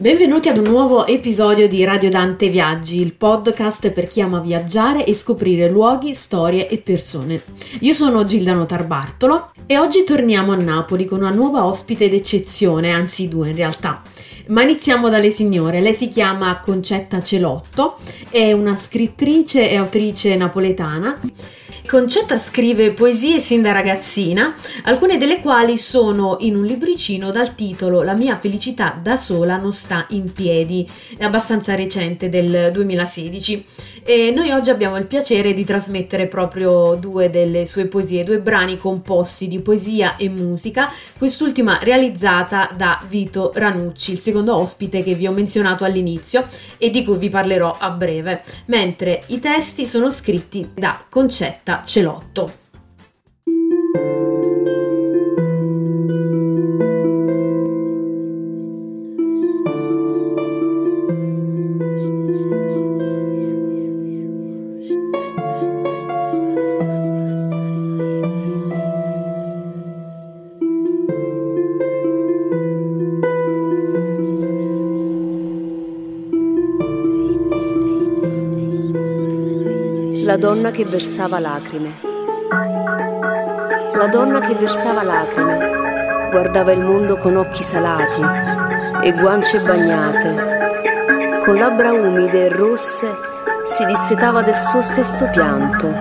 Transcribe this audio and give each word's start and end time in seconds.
Benvenuti 0.00 0.48
ad 0.48 0.58
un 0.58 0.66
nuovo 0.70 1.08
episodio 1.08 1.66
di 1.66 1.82
Radio 1.82 2.08
Dante 2.08 2.50
Viaggi, 2.50 3.00
il 3.00 3.14
podcast 3.14 3.90
per 3.90 4.06
chi 4.06 4.20
ama 4.20 4.38
viaggiare 4.38 5.04
e 5.04 5.12
scoprire 5.12 5.68
luoghi, 5.68 6.14
storie 6.14 6.68
e 6.68 6.78
persone. 6.78 7.42
Io 7.80 7.92
sono 7.92 8.24
Gildano 8.24 8.64
Tarbartolo 8.64 9.50
e 9.66 9.76
oggi 9.76 10.04
torniamo 10.04 10.52
a 10.52 10.54
Napoli 10.54 11.04
con 11.04 11.18
una 11.18 11.30
nuova 11.30 11.64
ospite 11.64 12.08
d'eccezione, 12.08 12.92
anzi 12.92 13.26
due 13.26 13.48
in 13.48 13.56
realtà. 13.56 14.00
Ma 14.50 14.62
iniziamo 14.62 15.08
dalle 15.08 15.30
signore. 15.30 15.80
Lei 15.80 15.94
si 15.94 16.06
chiama 16.06 16.60
Concetta 16.60 17.20
Celotto, 17.20 17.96
è 18.30 18.52
una 18.52 18.76
scrittrice 18.76 19.68
e 19.68 19.78
autrice 19.78 20.36
napoletana 20.36 21.18
Concetta 21.88 22.36
scrive 22.36 22.92
poesie 22.92 23.38
sin 23.38 23.62
da 23.62 23.72
ragazzina, 23.72 24.54
alcune 24.82 25.16
delle 25.16 25.40
quali 25.40 25.78
sono 25.78 26.36
in 26.40 26.54
un 26.54 26.66
libricino 26.66 27.30
dal 27.30 27.54
titolo 27.54 28.02
La 28.02 28.14
mia 28.14 28.36
felicità 28.36 29.00
da 29.02 29.16
sola 29.16 29.56
non 29.56 29.72
sta 29.72 30.04
in 30.10 30.30
piedi, 30.30 30.86
è 31.16 31.24
abbastanza 31.24 31.74
recente 31.74 32.28
del 32.28 32.72
2016 32.74 33.64
e 34.04 34.30
noi 34.34 34.50
oggi 34.50 34.68
abbiamo 34.68 34.98
il 34.98 35.06
piacere 35.06 35.54
di 35.54 35.64
trasmettere 35.64 36.26
proprio 36.26 36.94
due 36.94 37.30
delle 37.30 37.64
sue 37.64 37.86
poesie, 37.86 38.22
due 38.22 38.38
brani 38.38 38.76
composti 38.76 39.48
di 39.48 39.60
poesia 39.60 40.16
e 40.16 40.28
musica, 40.28 40.92
quest'ultima 41.16 41.78
realizzata 41.82 42.70
da 42.76 43.02
Vito 43.08 43.50
Ranucci, 43.54 44.12
il 44.12 44.20
secondo 44.20 44.54
ospite 44.56 45.02
che 45.02 45.14
vi 45.14 45.26
ho 45.26 45.32
menzionato 45.32 45.84
all'inizio 45.84 46.44
e 46.76 46.90
di 46.90 47.02
cui 47.02 47.16
vi 47.16 47.30
parlerò 47.30 47.74
a 47.78 47.88
breve, 47.88 48.42
mentre 48.66 49.22
i 49.28 49.38
testi 49.38 49.86
sono 49.86 50.10
scritti 50.10 50.68
da 50.74 51.02
Concetta 51.08 51.77
Celotto. 51.84 52.67
La 80.28 80.36
donna 80.36 80.70
che 80.70 80.84
versava 80.84 81.38
lacrime. 81.38 81.90
La 83.94 84.08
donna 84.08 84.40
che 84.40 84.54
versava 84.56 85.02
lacrime 85.02 86.28
guardava 86.30 86.70
il 86.72 86.80
mondo 86.80 87.16
con 87.16 87.34
occhi 87.34 87.62
salati 87.62 88.20
e 89.04 89.12
guance 89.12 89.58
bagnate. 89.60 91.40
Con 91.42 91.54
labbra 91.54 91.92
umide 91.92 92.44
e 92.44 92.48
rosse 92.50 93.06
si 93.64 93.86
dissetava 93.86 94.42
del 94.42 94.58
suo 94.58 94.82
stesso 94.82 95.30
pianto, 95.30 95.94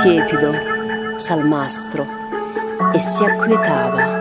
tiepido, 0.00 1.16
salmastro, 1.16 2.04
e 2.92 3.00
si 3.00 3.24
acquietava. 3.24 4.20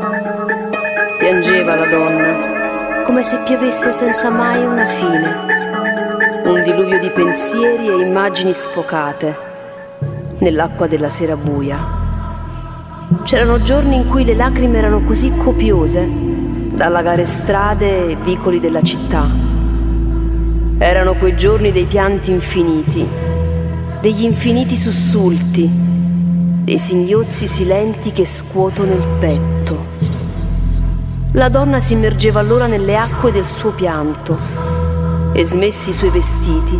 Piangeva 1.19 1.75
la 1.75 1.85
donna, 1.85 3.03
come 3.03 3.21
se 3.21 3.37
piovesse 3.45 3.91
senza 3.91 4.31
mai 4.31 4.65
una 4.65 4.87
fine 4.87 5.60
un 6.43 6.63
diluvio 6.63 6.99
di 6.99 7.11
pensieri 7.11 7.87
e 7.87 8.05
immagini 8.05 8.51
sfocate 8.51 9.49
nell'acqua 10.39 10.87
della 10.87 11.07
sera 11.07 11.35
buia. 11.35 11.77
C'erano 13.23 13.61
giorni 13.61 13.95
in 13.95 14.07
cui 14.07 14.25
le 14.25 14.33
lacrime 14.33 14.79
erano 14.79 15.01
così 15.03 15.35
copiose 15.37 16.09
da 16.73 16.85
allagare 16.85 17.25
strade 17.25 18.07
e 18.07 18.15
vicoli 18.15 18.59
della 18.59 18.81
città. 18.81 19.25
Erano 20.79 21.15
quei 21.15 21.37
giorni 21.37 21.71
dei 21.71 21.85
pianti 21.85 22.31
infiniti, 22.31 23.07
degli 24.01 24.23
infiniti 24.23 24.75
sussulti, 24.75 25.69
dei 26.63 26.79
singhiozzi 26.79 27.45
silenti 27.45 28.11
che 28.11 28.25
scuotono 28.25 28.93
il 28.93 29.05
petto. 29.19 29.85
La 31.33 31.49
donna 31.49 31.79
si 31.79 31.93
immergeva 31.93 32.39
allora 32.39 32.65
nelle 32.65 32.97
acque 32.97 33.31
del 33.31 33.47
suo 33.47 33.71
pianto 33.71 34.60
e 35.33 35.45
smessi 35.45 35.91
i 35.91 35.93
suoi 35.93 36.09
vestiti, 36.09 36.79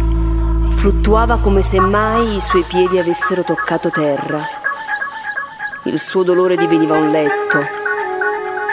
fluttuava 0.76 1.38
come 1.38 1.62
se 1.62 1.80
mai 1.80 2.36
i 2.36 2.42
suoi 2.42 2.64
piedi 2.64 3.00
avessero 3.00 3.44
toccato 3.44 3.90
terra. 3.90 4.42
Il 5.86 6.00
suo 6.00 6.24
dolore 6.24 6.58
diveniva 6.58 6.98
un 6.98 7.12
letto 7.12 7.66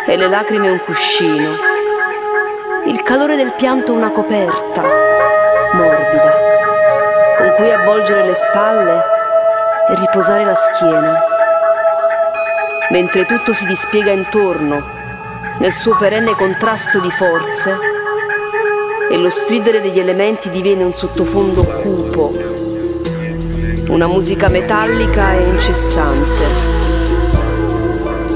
e 0.06 0.16
le 0.16 0.28
lacrime 0.28 0.70
un 0.70 0.80
cuscino, 0.84 1.50
il 2.86 3.02
calore 3.02 3.36
del 3.36 3.52
pianto 3.52 3.92
una 3.92 4.10
coperta 4.10 4.82
morbida 5.72 6.34
con 7.36 7.54
cui 7.56 7.72
avvolgere 7.72 8.24
le 8.24 8.34
spalle 8.34 9.02
e 9.90 9.94
riposare 9.94 10.44
la 10.44 10.54
schiena. 10.54 11.18
Mentre 12.90 13.26
tutto 13.26 13.54
si 13.54 13.64
dispiega 13.66 14.10
intorno 14.10 14.96
nel 15.58 15.72
suo 15.72 15.96
perenne 15.96 16.34
contrasto 16.34 17.00
di 17.00 17.10
forze, 17.10 17.97
e 19.10 19.16
lo 19.16 19.30
stridere 19.30 19.80
degli 19.80 19.98
elementi 19.98 20.50
diviene 20.50 20.84
un 20.84 20.92
sottofondo 20.92 21.64
cupo, 21.64 22.32
una 23.88 24.06
musica 24.06 24.48
metallica 24.48 25.38
e 25.38 25.48
incessante, 25.48 26.44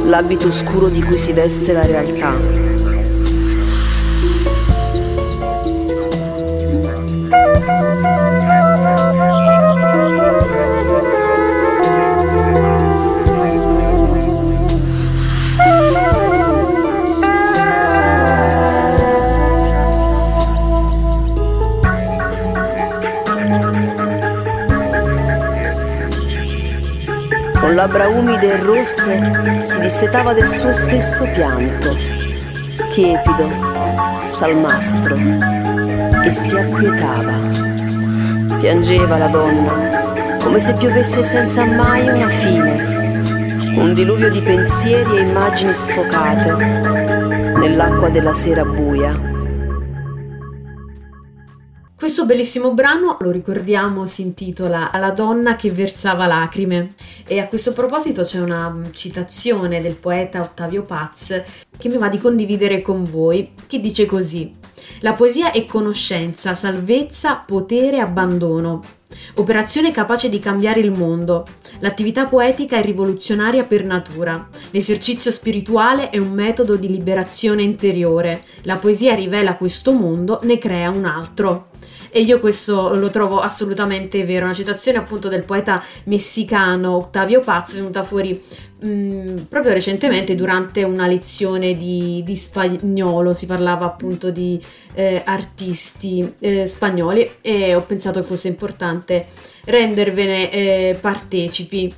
l'abito 0.06 0.50
scuro 0.50 0.88
di 0.88 1.02
cui 1.02 1.18
si 1.18 1.32
veste 1.32 1.72
la 1.72 1.84
realtà. 1.84 2.71
Con 27.72 27.80
labbra 27.80 28.06
umide 28.06 28.48
e 28.48 28.56
rosse, 28.58 29.64
si 29.64 29.80
dissetava 29.80 30.34
del 30.34 30.46
suo 30.46 30.72
stesso 30.74 31.26
pianto, 31.32 31.96
tiepido, 32.90 33.48
salmastro, 34.28 35.16
e 36.22 36.30
si 36.30 36.54
acquietava. 36.54 37.32
Piangeva 38.58 39.16
la 39.16 39.28
donna, 39.28 40.36
come 40.42 40.60
se 40.60 40.74
piovesse 40.74 41.22
senza 41.22 41.64
mai 41.64 42.06
una 42.08 42.28
fine, 42.28 43.72
un 43.76 43.94
diluvio 43.94 44.30
di 44.30 44.42
pensieri 44.42 45.16
e 45.16 45.20
immagini 45.22 45.72
sfocate 45.72 46.52
nell'acqua 47.56 48.10
della 48.10 48.34
sera 48.34 48.64
buia. 48.64 49.31
Questo 52.02 52.26
bellissimo 52.26 52.74
brano, 52.74 53.16
lo 53.20 53.30
ricordiamo, 53.30 54.08
si 54.08 54.22
intitola 54.22 54.90
La 54.94 55.12
donna 55.12 55.54
che 55.54 55.70
versava 55.70 56.26
lacrime 56.26 56.94
e 57.28 57.38
a 57.38 57.46
questo 57.46 57.72
proposito 57.72 58.24
c'è 58.24 58.40
una 58.40 58.76
citazione 58.90 59.80
del 59.80 59.94
poeta 59.94 60.40
Ottavio 60.40 60.82
Paz 60.82 61.42
che 61.78 61.88
mi 61.88 61.98
va 61.98 62.08
di 62.08 62.18
condividere 62.18 62.82
con 62.82 63.04
voi, 63.04 63.52
che 63.68 63.78
dice 63.78 64.04
così: 64.06 64.52
La 64.98 65.12
poesia 65.12 65.52
è 65.52 65.64
conoscenza, 65.64 66.56
salvezza, 66.56 67.36
potere, 67.36 68.00
abbandono. 68.00 68.82
Operazione 69.34 69.92
capace 69.92 70.28
di 70.28 70.40
cambiare 70.40 70.80
il 70.80 70.90
mondo. 70.90 71.46
L'attività 71.78 72.26
poetica 72.26 72.78
è 72.78 72.82
rivoluzionaria 72.82 73.62
per 73.62 73.84
natura. 73.84 74.48
L'esercizio 74.72 75.30
spirituale 75.30 76.10
è 76.10 76.19
un 76.19 76.32
metodo 76.32 76.74
di 76.74 76.88
liberazione 76.88 77.62
interiore. 77.62 78.42
La 78.62 78.74
poesia 78.74 79.14
rivela 79.14 79.56
questo 79.56 79.92
mondo, 79.92 80.40
ne 80.43 80.58
crea 80.58 80.90
un 80.90 81.04
altro. 81.04 81.70
E 82.14 82.20
io 82.20 82.41
questo 82.41 82.94
lo 82.94 83.09
trovo 83.09 83.41
assolutamente 83.41 84.23
vero. 84.26 84.44
Una 84.44 84.53
citazione 84.53 84.99
appunto 84.99 85.29
del 85.29 85.44
poeta 85.44 85.82
messicano 86.05 86.97
Octavio 86.97 87.41
Paz 87.41 87.73
venuta 87.73 88.03
fuori 88.03 88.38
mh, 88.81 88.87
mm, 88.87 89.37
proprio 89.49 89.73
recentemente 89.73 90.35
durante 90.35 90.82
una 90.82 91.06
lezione 91.06 91.75
di, 91.75 92.23
di, 92.23 92.37
spagnolo. 92.37 93.32
Si 93.32 93.47
parlava 93.47 93.87
appunto 93.87 94.31
di 94.31 94.62
eh, 94.93 95.23
artisti 95.25 96.35
eh, 96.38 96.67
spagnoli 96.67 97.37
e 97.41 97.75
ho 97.75 97.81
pensato 97.81 98.20
che 98.20 98.26
fosse 98.26 98.49
importante 98.49 99.26
rendervene 99.64 100.50
eh, 100.50 100.99
partecipi. 101.00 101.94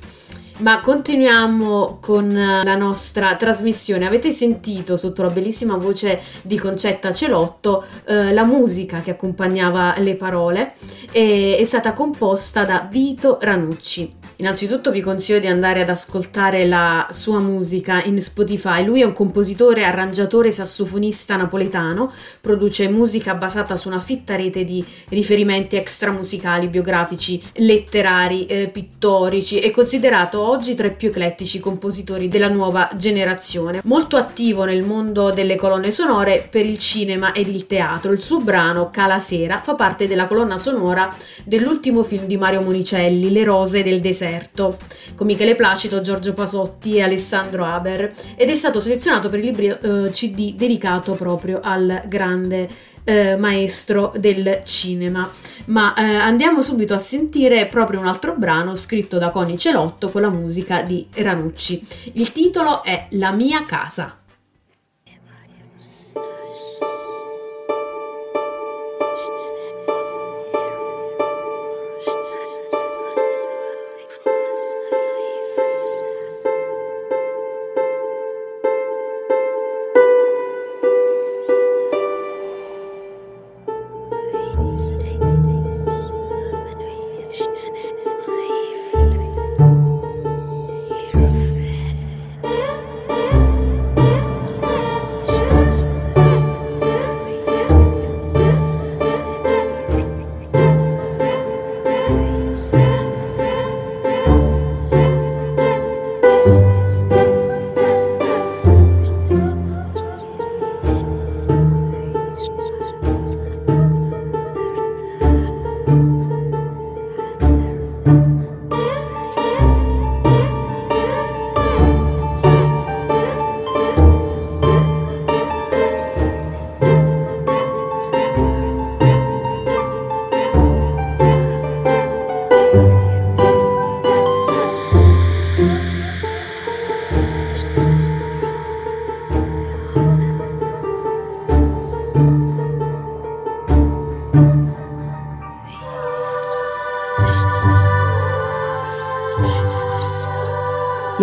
Ma 0.57 0.79
continuiamo 0.79 1.97
con 1.99 2.33
la 2.33 2.75
nostra 2.75 3.35
trasmissione. 3.35 4.05
Avete 4.05 4.31
sentito 4.31 4.95
sotto 4.95 5.21
la 5.21 5.29
bellissima 5.29 5.75
voce 5.75 6.21
di 6.43 6.57
Concetta 6.57 7.11
Celotto 7.11 7.83
eh, 8.05 8.31
la 8.33 8.45
musica 8.45 9.01
che 9.01 9.11
accompagnava 9.11 9.95
le 9.97 10.15
parole 10.15 10.73
e 11.11 11.57
è 11.59 11.63
stata 11.65 11.91
composta 11.91 12.63
da 12.63 12.87
Vito 12.89 13.37
Ranucci. 13.41 14.24
Innanzitutto 14.37 14.91
vi 14.91 14.99
consiglio 14.99 15.39
di 15.39 15.47
andare 15.47 15.81
ad 15.81 15.89
ascoltare 15.89 16.67
la 16.67 17.07
sua 17.11 17.39
musica 17.39 18.03
in 18.03 18.21
Spotify. 18.21 18.83
Lui 18.83 18.99
è 18.99 19.05
un 19.05 19.13
compositore, 19.13 19.85
arrangiatore, 19.85 20.51
sassofonista 20.51 21.37
napoletano, 21.37 22.11
produce 22.41 22.89
musica 22.89 23.33
basata 23.35 23.77
su 23.77 23.87
una 23.87 24.01
fitta 24.01 24.35
rete 24.35 24.65
di 24.65 24.83
riferimenti 25.07 25.77
extramusicali, 25.77 26.67
biografici, 26.67 27.41
letterari, 27.53 28.45
eh, 28.47 28.67
pittorici. 28.67 29.59
È 29.59 29.71
considerato 29.71 30.41
oggi 30.41 30.75
tra 30.75 30.87
i 30.87 30.93
più 30.93 31.07
eclettici 31.07 31.61
compositori 31.61 32.27
della 32.27 32.49
nuova 32.49 32.89
generazione. 32.97 33.79
Molto 33.85 34.17
attivo 34.17 34.65
nel 34.65 34.83
mondo 34.83 35.31
delle 35.31 35.55
colonne 35.55 35.91
sonore 35.91 36.45
per 36.51 36.65
il 36.65 36.77
cinema 36.77 37.31
ed 37.31 37.47
il 37.47 37.67
teatro. 37.67 38.11
Il 38.11 38.21
suo 38.21 38.41
brano 38.41 38.89
Cala 38.91 39.19
Sera 39.19 39.61
fa 39.61 39.75
parte 39.75 40.09
della 40.09 40.25
colonna 40.25 40.57
sonora 40.57 41.15
dell'ultimo 41.45 42.03
film 42.03 42.25
di 42.25 42.35
Mario 42.35 42.59
Monicelli, 42.59 43.31
Le 43.31 43.45
rose 43.45 43.81
del 43.81 44.01
deserto 44.01 44.23
deserto, 44.25 44.77
con 45.15 45.27
Michele 45.27 45.55
Placido, 45.55 46.01
Giorgio 46.01 46.33
Pasotti 46.33 46.95
e 46.95 47.03
Alessandro 47.03 47.63
Haber 47.63 48.13
ed 48.35 48.49
è 48.49 48.55
stato 48.55 48.79
selezionato 48.79 49.29
per 49.29 49.39
il 49.39 49.45
libro 49.45 50.05
eh, 50.05 50.09
CD 50.09 50.55
dedicato 50.55 51.13
proprio 51.13 51.59
al 51.61 52.03
grande 52.07 52.67
eh, 53.03 53.37
maestro 53.37 54.11
del 54.17 54.61
cinema. 54.63 55.29
Ma 55.65 55.93
eh, 55.93 56.03
andiamo 56.03 56.61
subito 56.61 56.93
a 56.93 56.99
sentire 56.99 57.67
proprio 57.67 57.99
un 57.99 58.07
altro 58.07 58.33
brano 58.35 58.75
scritto 58.75 59.17
da 59.17 59.29
Coni 59.29 59.57
Celotto 59.57 60.09
con 60.09 60.21
la 60.21 60.29
musica 60.29 60.81
di 60.81 61.05
Ranucci. 61.13 61.85
Il 62.13 62.31
titolo 62.31 62.83
è 62.83 63.07
La 63.11 63.31
mia 63.31 63.63
casa. 63.63 64.17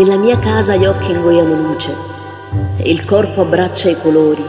Nella 0.03 0.17
mia 0.17 0.37
casa 0.37 0.75
gli 0.75 0.85
occhi 0.85 1.13
ingoiano 1.13 1.55
luce 1.55 1.95
il 2.79 3.05
corpo 3.05 3.43
abbraccia 3.43 3.89
i 3.89 3.97
colori. 4.01 4.45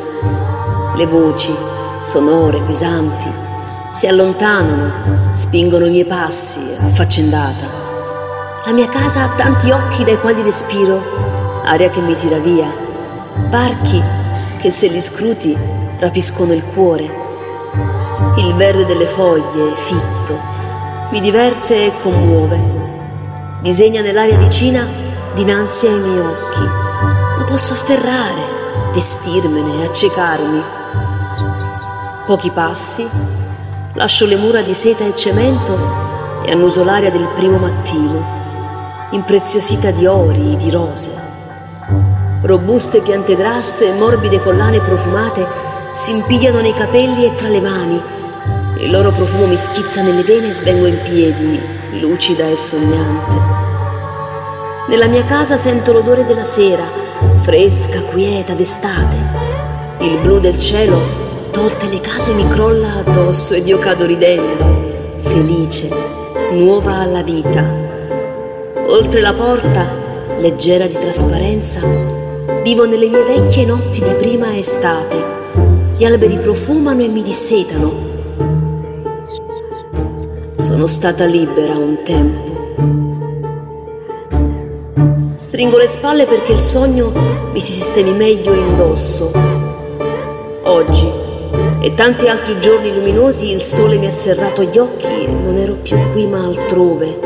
Le 0.96 1.06
voci, 1.06 1.56
sonore, 2.02 2.60
pesanti, 2.62 3.32
si 3.92 4.08
allontanano, 4.08 4.92
spingono 5.06 5.86
i 5.86 5.92
miei 5.92 6.06
passi, 6.06 6.60
affaccendata. 6.60 7.68
La 8.66 8.72
mia 8.72 8.90
casa 8.90 9.26
ha 9.26 9.36
tanti 9.36 9.70
occhi 9.70 10.04
dai 10.04 10.20
quali 10.20 10.42
respiro, 10.42 11.62
aria 11.66 11.92
che 11.92 12.02
mi 12.02 12.16
tira 12.16 12.40
via, 12.40 12.74
parchi 13.52 14.02
che 14.58 14.72
se 14.72 14.88
li 14.88 15.00
scruti 15.00 15.56
rapiscono 16.00 16.54
il 16.54 16.64
cuore. 16.74 17.04
Il 18.38 18.56
verde 18.56 18.88
delle 18.88 19.06
foglie, 19.06 19.76
fitto, 19.76 20.42
mi 21.12 21.22
diverte 21.22 21.86
e 21.86 21.94
commuove. 22.02 22.72
Disegna 23.62 24.02
nell'aria 24.02 24.38
vicina 24.40 25.03
dinanzi 25.34 25.88
ai 25.88 26.00
miei 26.00 26.20
occhi. 26.20 26.64
Ma 27.38 27.44
posso 27.46 27.74
afferrare, 27.74 28.42
vestirmene, 28.94 29.86
accecarmi. 29.86 30.62
Pochi 32.26 32.52
passi, 32.52 33.08
lascio 33.94 34.26
le 34.26 34.36
mura 34.36 34.62
di 34.62 34.74
seta 34.74 35.04
e 35.04 35.16
cemento 35.16 36.42
e 36.46 36.52
annuso 36.52 36.84
l'aria 36.84 37.10
del 37.10 37.28
primo 37.36 37.58
mattino, 37.58 39.08
impreziosita 39.12 39.92
di 39.92 40.06
ori, 40.06 40.56
di 40.58 40.70
rose. 40.70 41.12
Robuste 42.42 43.02
piante 43.02 43.36
grasse 43.36 43.88
e 43.88 43.94
morbide 43.94 44.42
collane 44.42 44.80
profumate 44.80 45.48
si 45.92 46.12
impigliano 46.12 46.60
nei 46.60 46.74
capelli 46.74 47.26
e 47.26 47.36
tra 47.36 47.48
le 47.48 47.62
mani. 47.62 48.02
Il 48.78 48.92
loro 48.92 49.12
profumo 49.12 49.48
mi 49.48 49.56
schizza 49.56 50.02
nelle 50.02 50.24
vene 50.24 50.48
e 50.48 50.52
svengo 50.52 50.86
in 50.86 51.00
piedi, 51.04 51.60
lucida 52.00 52.48
e 52.48 52.58
sognante. 52.58 53.63
Nella 54.86 55.08
mia 55.08 55.24
casa 55.24 55.56
sento 55.56 55.94
l'odore 55.94 56.26
della 56.26 56.44
sera, 56.44 56.84
fresca, 57.38 58.02
quieta 58.02 58.54
d'estate. 58.54 59.16
Il 60.00 60.20
blu 60.20 60.40
del 60.40 60.60
cielo, 60.60 61.00
tolte 61.52 61.88
le 61.88 62.02
case, 62.02 62.34
mi 62.34 62.46
crolla 62.50 62.96
addosso 62.96 63.54
ed 63.54 63.66
io 63.66 63.80
cado 63.80 64.06
ridendo, 64.06 65.22
felice, 65.22 65.88
nuova 66.52 66.96
alla 66.96 67.24
vita. 67.24 67.64
Oltre 68.88 69.22
la 69.22 69.34
porta, 69.34 69.88
leggera 70.40 70.86
di 70.86 70.94
trasparenza, 71.00 71.80
vivo 72.62 72.86
nelle 72.86 73.08
mie 73.08 73.24
vecchie 73.24 73.66
notti 73.66 74.04
di 74.04 74.14
prima 74.16 74.58
estate. 74.58 75.16
Gli 75.96 76.04
alberi 76.04 76.38
profumano 76.38 77.02
e 77.02 77.08
mi 77.08 77.24
dissetano. 77.24 78.12
Sono 80.58 80.88
stata 80.88 81.24
libera 81.24 81.78
un 81.78 82.04
tempo 82.04 83.13
Stringo 85.54 85.78
le 85.78 85.86
spalle 85.86 86.26
perché 86.26 86.54
il 86.54 86.58
sogno 86.58 87.12
mi 87.52 87.62
si 87.62 87.74
sistemi 87.74 88.12
meglio 88.14 88.56
indosso. 88.56 89.30
Oggi 90.64 91.08
e 91.80 91.94
tanti 91.94 92.28
altri 92.28 92.60
giorni 92.60 92.92
luminosi 92.92 93.52
il 93.52 93.62
sole 93.62 93.98
mi 93.98 94.08
ha 94.08 94.12
serrato 94.12 94.64
gli 94.64 94.80
occhi 94.80 95.06
e 95.06 95.28
non 95.28 95.56
ero 95.58 95.76
più 95.76 95.96
qui 96.12 96.26
ma 96.26 96.44
altrove. 96.44 97.20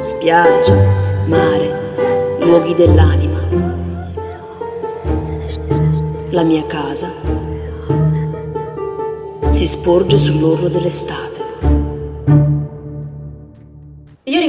Spiaggia, 0.00 0.82
mare, 1.26 2.38
luoghi 2.40 2.72
dell'anima. 2.72 3.42
La 6.30 6.42
mia 6.42 6.64
casa 6.64 7.10
si 9.50 9.66
sporge 9.66 10.16
sull'orlo 10.16 10.68
dell'estate. 10.68 11.35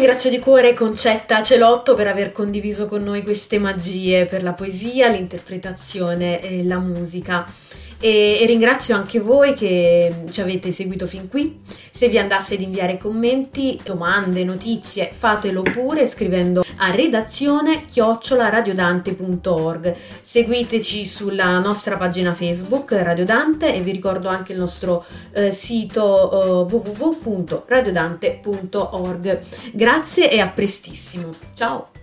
Ringrazio 0.07 0.37
di 0.37 0.41
cuore 0.41 0.73
Concetta 0.73 1.43
Celotto 1.43 1.93
per 1.93 2.07
aver 2.07 2.31
condiviso 2.31 2.87
con 2.87 3.03
noi 3.03 3.23
queste 3.23 3.59
magie 3.59 4.25
per 4.25 4.41
la 4.41 4.53
poesia, 4.53 5.09
l'interpretazione 5.09 6.39
e 6.39 6.63
la 6.63 6.79
musica. 6.79 7.45
E, 7.99 8.37
e, 8.39 8.45
ringrazio 8.45 8.95
anche 8.95 9.19
voi 9.19 9.53
che 9.53 10.23
ci 10.31 10.39
avete 10.41 10.71
seguito 10.71 11.07
fin 11.07 11.27
qui. 11.27 11.61
Se 11.91 12.07
vi 12.09 12.19
andasse 12.19 12.55
di 12.55 12.63
inviare 12.63 12.97
commenti, 12.97 13.79
domande, 13.83 14.43
notizie, 14.43 15.09
fatelo 15.11 15.63
pure 15.63 16.07
scrivendo 16.07 16.63
a 16.77 16.91
redazione 16.91 17.81
chiocciolaradiodante.org. 17.81 19.95
Seguiteci 20.21 21.07
sulla 21.07 21.57
nostra 21.59 21.97
pagina 21.97 22.35
Facebook 22.35 22.91
Radio 22.91 23.25
Dante 23.25 23.73
e 23.73 23.81
vi 23.81 23.89
ricordo 23.91 24.27
anche 24.27 24.53
il 24.53 24.59
nostro 24.59 25.03
eh, 25.31 25.51
sito 25.51 26.67
eh, 26.67 26.71
www.radiodante.org. 26.71 29.39
Grazie 29.73 30.29
e 30.29 30.39
a 30.39 30.47
prestissimo. 30.47 31.29
Ciao! 31.55 31.96